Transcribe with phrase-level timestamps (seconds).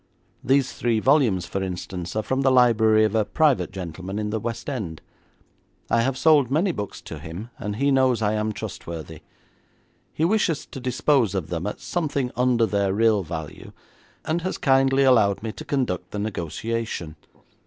[0.43, 4.39] These three volumes, for instance, are from the library of a private gentleman in the
[4.39, 4.99] West End.
[5.91, 9.21] I have sold many books to him, and he knows I am trustworthy.
[10.11, 13.73] He wishes to dispose of them at something under their real value,
[14.25, 17.15] and has kindly allowed me to conduct the negotiation.